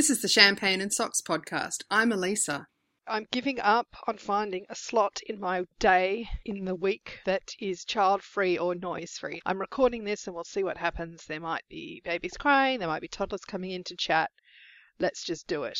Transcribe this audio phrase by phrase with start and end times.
[0.00, 1.82] This is the Champagne and Socks podcast.
[1.90, 2.68] I'm Elisa.
[3.06, 7.84] I'm giving up on finding a slot in my day in the week that is
[7.84, 9.42] child free or noise free.
[9.44, 11.26] I'm recording this and we'll see what happens.
[11.26, 14.30] There might be babies crying, there might be toddlers coming in to chat.
[14.98, 15.78] Let's just do it.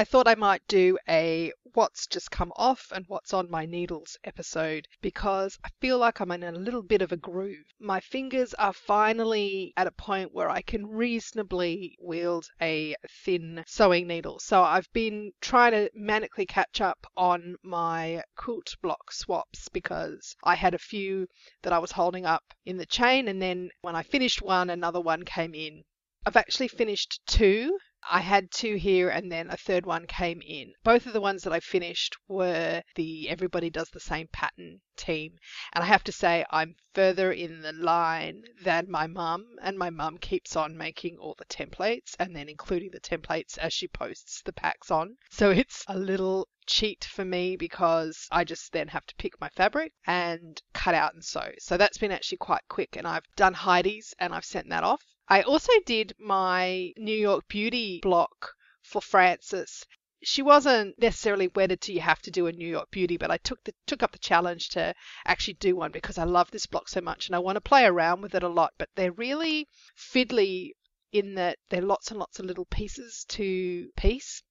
[0.00, 4.16] I thought I might do a what's just come off and what's on my needles
[4.22, 7.64] episode because I feel like I'm in a little bit of a groove.
[7.80, 14.06] My fingers are finally at a point where I can reasonably wield a thin sewing
[14.06, 14.38] needle.
[14.38, 20.54] So I've been trying to manically catch up on my quilt block swaps because I
[20.54, 21.26] had a few
[21.62, 25.00] that I was holding up in the chain and then when I finished one, another
[25.00, 25.82] one came in.
[26.24, 30.72] I've actually finished two I had two here and then a third one came in.
[30.84, 35.36] Both of the ones that I finished were the Everybody Does the Same Pattern team.
[35.72, 39.90] And I have to say, I'm further in the line than my mum, and my
[39.90, 44.42] mum keeps on making all the templates and then including the templates as she posts
[44.42, 45.16] the packs on.
[45.30, 49.48] So it's a little cheat for me because I just then have to pick my
[49.48, 51.50] fabric and cut out and sew.
[51.58, 55.02] So that's been actually quite quick, and I've done Heidi's and I've sent that off.
[55.30, 59.84] I also did my New York Beauty block for Frances.
[60.22, 63.36] She wasn't necessarily wedded to you have to do a New York Beauty, but I
[63.36, 64.94] took the took up the challenge to
[65.26, 67.84] actually do one because I love this block so much and I want to play
[67.84, 68.72] around with it a lot.
[68.78, 70.72] But they're really fiddly
[71.12, 74.42] in that they're lots and lots of little pieces to piece.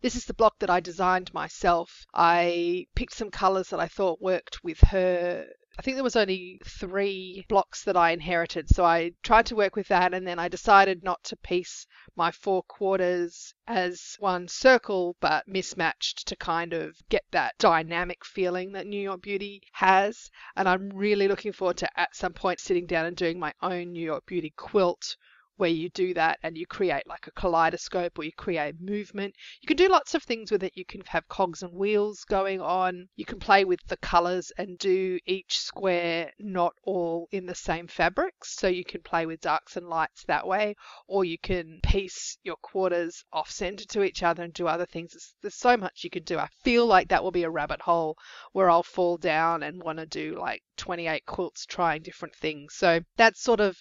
[0.00, 2.06] This is the block that I designed myself.
[2.12, 5.46] I picked some colors that I thought worked with her
[5.76, 8.68] I think there was only three blocks that I inherited.
[8.68, 12.30] So I tried to work with that and then I decided not to piece my
[12.30, 18.86] four quarters as one circle but mismatched to kind of get that dynamic feeling that
[18.86, 20.30] New York Beauty has.
[20.54, 23.92] And I'm really looking forward to at some point sitting down and doing my own
[23.92, 25.16] New York Beauty quilt
[25.56, 29.34] where you do that and you create like a kaleidoscope or you create movement.
[29.60, 30.72] You can do lots of things with it.
[30.74, 33.08] You can have cogs and wheels going on.
[33.16, 37.86] You can play with the colors and do each square not all in the same
[37.86, 38.56] fabrics.
[38.56, 40.74] So you can play with darks and lights that way,
[41.06, 45.34] or you can piece your quarters off center to each other and do other things.
[45.40, 46.38] There's, so much you can do.
[46.38, 48.16] I feel like that will be a rabbit hole
[48.52, 52.74] where I'll fall down and want to do like 28 quilts trying different things.
[52.74, 53.76] So that's sort of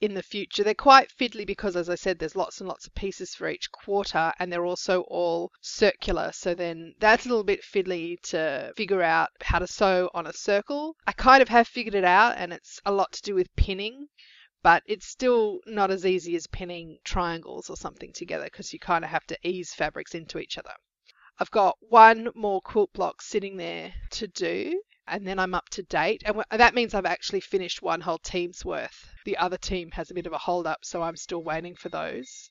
[0.00, 0.64] in the future.
[0.64, 3.70] They're quite fiddly because, as I said, there's lots and lots of pieces for each
[3.70, 6.30] quarter, and they're also all circular.
[6.32, 10.32] So then that's a little bit fiddly to figure out how to sew on a
[10.32, 10.96] circle.
[11.06, 14.08] I kind of have figured it out, and it's a lot to do with pinning.
[14.62, 19.04] But it's still not as easy as pinning triangles or something together because you kind
[19.04, 20.74] of have to ease fabrics into each other.
[21.38, 25.82] I've got one more quilt block sitting there to do and then I'm up to
[25.82, 26.22] date.
[26.24, 29.08] And that means I've actually finished one whole team's worth.
[29.24, 31.88] The other team has a bit of a hold up, so I'm still waiting for
[31.88, 32.50] those.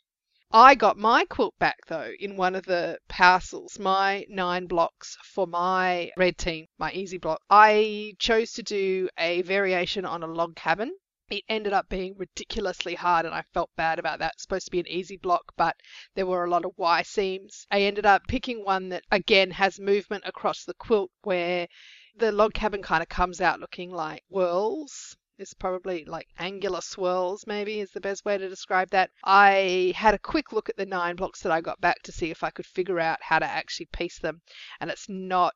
[0.53, 5.47] I got my quilt back though in one of the parcels, my nine blocks for
[5.47, 7.41] my red team, my easy block.
[7.49, 10.93] I chose to do a variation on a log cabin.
[11.29, 14.33] It ended up being ridiculously hard and I felt bad about that.
[14.33, 15.77] It's supposed to be an easy block, but
[16.15, 17.65] there were a lot of Y seams.
[17.71, 21.69] I ended up picking one that again has movement across the quilt where
[22.17, 25.15] the log cabin kind of comes out looking like whirls.
[25.37, 29.09] It's probably like angular swirls, maybe is the best way to describe that.
[29.23, 32.29] I had a quick look at the nine blocks that I got back to see
[32.29, 34.41] if I could figure out how to actually piece them,
[34.79, 35.55] and it's not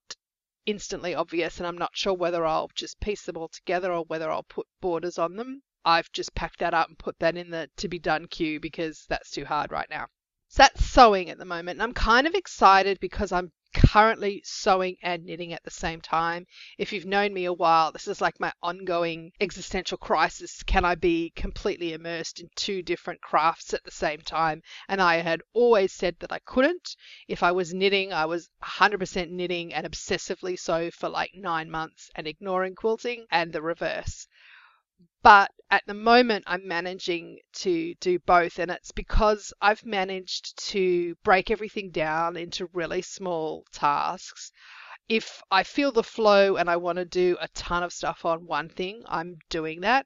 [0.66, 4.32] instantly obvious, and I'm not sure whether I'll just piece them all together or whether
[4.32, 5.62] I'll put borders on them.
[5.84, 9.06] I've just packed that up and put that in the to be done queue because
[9.08, 10.08] that's too hard right now.
[10.48, 11.76] So that's sewing at the moment.
[11.76, 16.48] And I'm kind of excited because I'm currently sewing and knitting at the same time.
[16.78, 20.64] If you've known me a while, this is like my ongoing existential crisis.
[20.64, 24.62] Can I be completely immersed in two different crafts at the same time?
[24.88, 26.96] And I had always said that I couldn't.
[27.28, 32.10] If I was knitting, I was 100% knitting and obsessively so for like nine months
[32.16, 34.26] and ignoring quilting, and the reverse.
[35.26, 41.16] But at the moment, I'm managing to do both, and it's because I've managed to
[41.24, 44.52] break everything down into really small tasks.
[45.10, 48.46] If I feel the flow and I want to do a ton of stuff on
[48.46, 50.06] one thing, I'm doing that.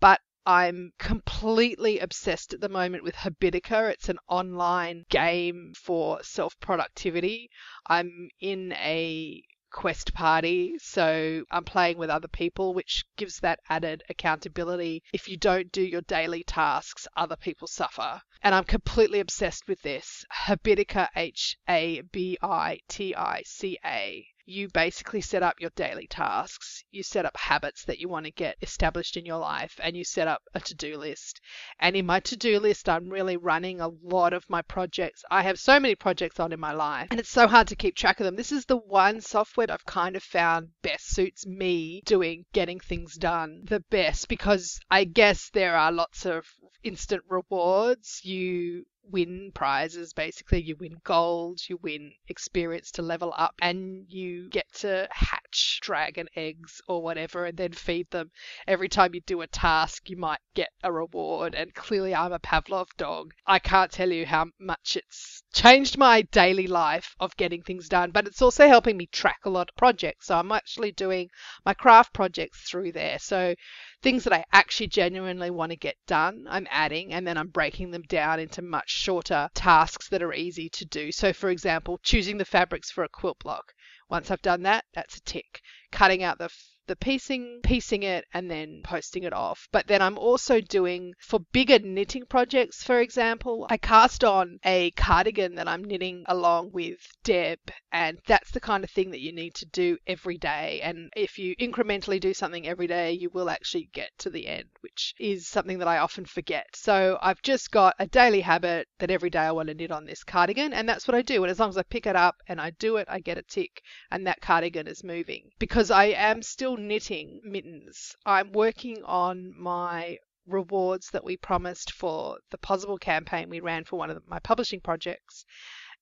[0.00, 3.92] But I'm completely obsessed at the moment with Habitica.
[3.92, 7.48] It's an online game for self productivity.
[7.86, 9.40] I'm in a
[9.70, 10.74] quest party.
[10.78, 15.02] So I'm playing with other people, which gives that added accountability.
[15.12, 18.20] If you don't do your daily tasks, other people suffer.
[18.42, 20.24] And I'm completely obsessed with this.
[20.46, 24.26] Habitica, H A B I T I C A.
[24.48, 26.82] you basically set up your daily tasks.
[26.90, 30.04] You set up habits that you want to get established in your life and you
[30.04, 31.42] set up a to do list.
[31.78, 35.22] And in my to do list, I'm really running a lot of my projects.
[35.30, 37.94] I have so many projects on in my life and it's so hard to keep
[37.94, 38.36] track of them.
[38.36, 43.16] This is the one software I've kind of found best suits me doing getting things
[43.16, 46.46] done the best because I guess there are lots of
[46.82, 48.24] instant rewards.
[48.24, 50.62] You win prizes basically.
[50.62, 55.08] You win gold you win experience to level up and you get to
[55.50, 58.30] hatch dragon eggs or whatever and then feed them.
[58.66, 61.54] Every time you do a task you might get a reward.
[61.54, 63.32] And clearly i'm a pavlov dog.
[63.46, 68.10] I can't tell you how much it's changed my daily life of getting things done
[68.10, 70.26] but it's also helping me track a lot of projects.
[70.26, 71.30] So i'm actually doing
[71.64, 73.18] my craft projects through there.
[73.18, 73.54] So
[74.02, 77.90] things that I actually genuinely want to get done, I'm adding, and then I'm breaking
[77.90, 81.10] them down into much shorter tasks that are easy to do.
[81.10, 83.72] So, for example, choosing the fabrics for a quilt block.
[84.08, 85.60] Once I've done that, that's a tick.
[85.92, 86.48] Cutting out the
[86.88, 89.68] the piecing, piecing it, and then posting it off.
[89.70, 94.90] But then I'm also doing for bigger knitting projects, for example, I cast on a
[94.92, 97.58] cardigan that I'm knitting along with Deb,
[97.92, 100.80] and that's the kind of thing that you need to do every day.
[100.82, 104.64] And if you incrementally do something every day, you will actually get to the end,
[104.80, 106.66] which is something that I often forget.
[106.74, 110.06] So I've just got a daily habit that every day I want to knit on
[110.06, 111.44] this cardigan, and that's what I do.
[111.44, 113.42] And as long as I pick it up and I do it, I get a
[113.42, 118.16] tick, and that cardigan is moving because I am still knitting mittens.
[118.24, 123.96] I'm working on my rewards that we promised for the Pozible campaign we ran for
[123.96, 125.44] one of my publishing projects.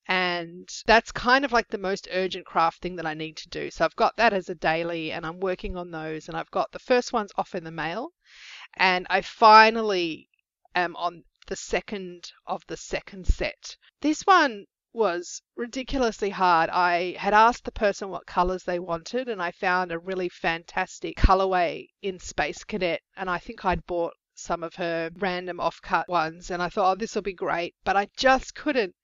[0.08, 3.70] And that's kind of like the most urgent craft thing that I need to do.
[3.72, 6.28] So I've got that as a daily and I'm working on those.
[6.28, 8.12] And I've got the first ones off in the mail.
[8.74, 10.28] And I finally
[10.76, 13.76] am on the second of the second set.
[14.00, 16.70] This one was ridiculously hard.
[16.70, 21.18] I had asked the person what colors they wanted, and I found a really fantastic
[21.18, 26.50] colorway in Space Cadet, and I think I'd bought some of her random offcut ones,
[26.50, 28.94] and I thought, oh, this will be great, but I just couldn't.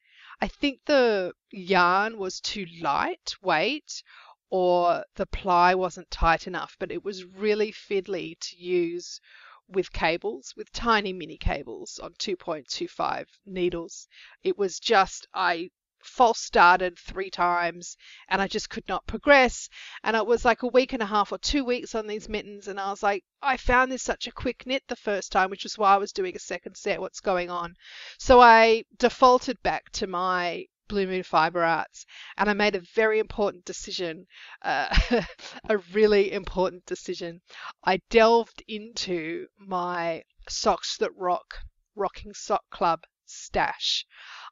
[0.40, 4.02] I think the yarn was too lightweight
[4.48, 9.20] or the ply wasn't tight enough, but it was really fiddly to use
[9.68, 14.08] with cables, with tiny mini cables on 2.25 needles.
[14.42, 15.70] It was just, I
[16.04, 17.96] false started three times
[18.28, 19.68] and I just could not progress.
[20.02, 22.68] And it was like a week and a half or two weeks on these mittens.
[22.68, 25.64] And I was like, I found this such a quick knit the first time, which
[25.64, 27.00] is why I was doing a second set.
[27.00, 27.74] What's going on?
[28.18, 32.04] So I defaulted back to my Blue Moon Fiber Arts,
[32.36, 34.26] and I made a very important decision,
[34.60, 34.94] uh,
[35.68, 37.40] a really important decision.
[37.82, 41.60] I delved into my Socks That Rock
[41.94, 44.04] Rocking Sock Club stash.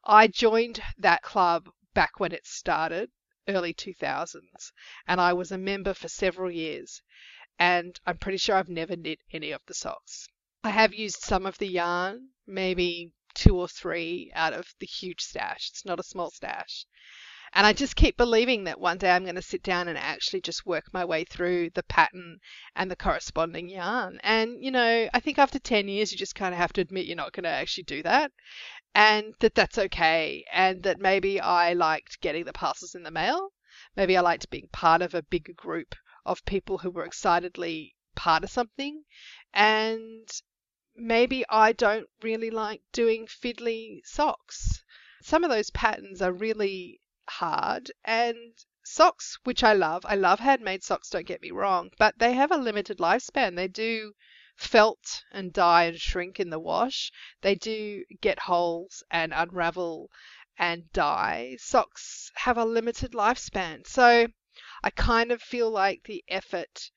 [0.05, 3.11] I joined that club back when it started,
[3.47, 4.71] early 2000s,
[5.07, 7.01] and I was a member for several years.
[7.59, 10.27] And I'm pretty sure I've never knit any of the socks.
[10.63, 15.21] I have used some of the yarn, maybe two or three out of the huge
[15.21, 15.69] stash.
[15.69, 16.85] It's not a small stash.
[17.53, 20.39] And I just keep believing that one day I'm going to sit down and actually
[20.39, 22.39] just work my way through the pattern
[22.77, 24.21] and the corresponding yarn.
[24.23, 27.07] And, you know, I think after 10 years, you just kind of have to admit
[27.07, 28.31] you're not going to actually do that
[28.95, 30.45] and that that's okay.
[30.53, 33.49] And that maybe I liked getting the parcels in the mail.
[33.97, 35.93] Maybe I liked being part of a bigger group
[36.25, 39.03] of people who were excitedly part of something.
[39.53, 40.29] And
[40.95, 44.83] maybe I don't really like doing fiddly socks.
[45.21, 47.00] Some of those patterns are really
[47.39, 50.05] hard and socks which I love.
[50.05, 53.55] I love handmade socks, don't get me wrong, but they have a limited lifespan.
[53.55, 54.13] They do
[54.57, 57.11] felt and die and shrink in the wash.
[57.39, 60.11] They do get holes and unravel
[60.57, 61.55] and die.
[61.57, 63.87] Socks have a limited lifespan.
[63.87, 64.27] So
[64.83, 66.91] I kind of feel like the effort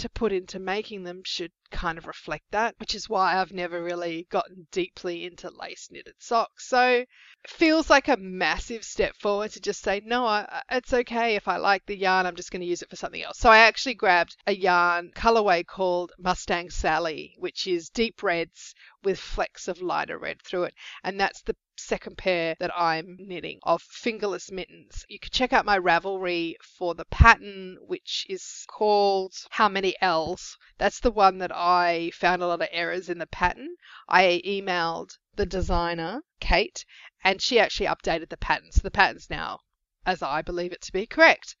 [0.00, 3.82] to put into making them should kind of reflect that, which is why I've never
[3.82, 6.66] really gotten deeply into lace knitted socks.
[6.68, 7.06] So it
[7.46, 11.58] feels like a massive step forward to just say, no, I, it's okay if I
[11.58, 13.38] like the yarn, I'm just going to use it for something else.
[13.38, 19.20] So I actually grabbed a yarn colorway called Mustang Sally, which is deep reds with
[19.20, 20.74] flecks of lighter red through it.
[21.04, 25.04] And that's the second pair that I'm knitting of fingerless mittens.
[25.08, 30.56] You can check out my Ravelry for the pattern, which is called How Many L's.
[30.78, 33.76] That's the one that I found a lot of errors in the pattern.
[34.08, 36.84] I emailed the designer, Kate,
[37.24, 38.72] and she actually updated the pattern.
[38.72, 39.60] So the pattern's now
[40.06, 41.56] as I believe it to be correct.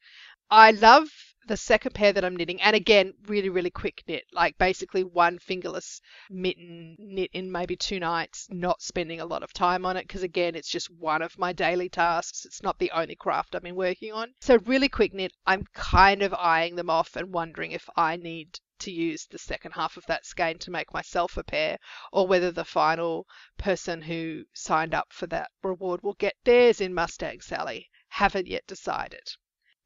[0.50, 1.08] I love
[1.50, 5.36] the second pair that I'm knitting, and again, really, really quick knit, like basically one
[5.40, 10.06] fingerless mitten knit in maybe two nights, not spending a lot of time on it
[10.06, 12.44] because again, it's just one of my daily tasks.
[12.44, 14.32] It's not the only craft I've been working on.
[14.40, 18.60] So really quick knit, I'm kind of eyeing them off and wondering if I need
[18.78, 21.78] to use the second half of that skein to make myself a pair,
[22.12, 23.26] or whether the final
[23.58, 27.90] person who signed up for that reward will get theirs in Mustang Sally.
[28.06, 29.34] Haven't yet decided.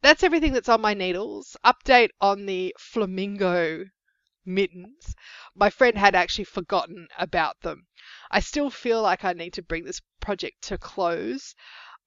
[0.04, 1.56] That's everything that's on my needles.
[1.64, 3.87] Update on the flamingo
[4.44, 5.14] mittens.
[5.54, 7.87] My friend had actually forgotten about them.
[8.30, 11.54] I still feel like I need to bring this project to close.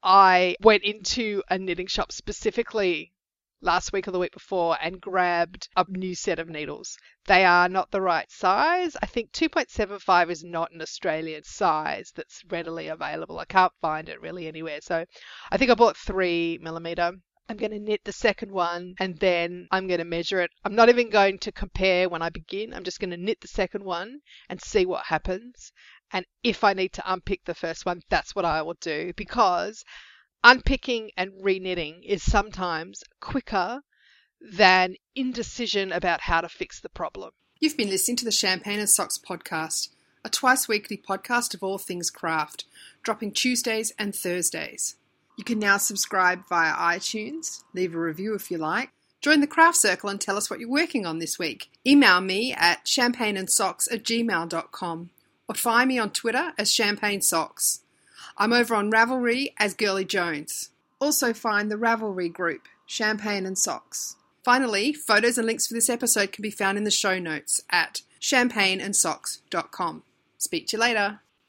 [0.03, 3.13] I went into a knitting shop specifically
[3.61, 6.99] last week or the week before and grabbed a new set of needles.
[7.25, 8.95] They are not the right size.
[9.01, 13.39] I think 2.75 is not an Australian size that's readily available.
[13.39, 14.81] I can't find it really anywhere.
[14.81, 15.03] So
[15.49, 17.13] I think I bought three millimeter.
[17.49, 20.51] I'm going to knit the second one and then I'm going to measure it.
[20.65, 22.73] I'm not even going to compare when I begin.
[22.73, 25.71] I'm just going to knit the second one and see what happens.
[26.11, 29.83] And if I need to unpick the first one, that's what I will do because
[30.43, 33.81] unpicking and reknitting is sometimes quicker
[34.41, 37.31] than indecision about how to fix the problem.
[37.59, 39.89] You've been listening to the Champagne and Socks podcast,
[40.23, 42.65] a twice weekly podcast of all things craft,
[43.03, 44.95] dropping Tuesdays and Thursdays.
[45.37, 48.89] You can now subscribe via iTunes, leave a review if you like.
[49.21, 51.69] Join the craft circle and tell us what you're working on this week.
[51.85, 55.09] Email me at champagneandsocks at gmail.com
[55.47, 57.81] or find me on Twitter as Champagne Socks.
[58.37, 60.71] I'm over on Ravelry as Girly Jones.
[60.99, 64.15] Also find the Ravelry group, Champagne and Socks.
[64.43, 68.01] Finally, photos and links for this episode can be found in the show notes at
[68.21, 70.03] champagneandsocks.com.
[70.37, 71.19] Speak to you later.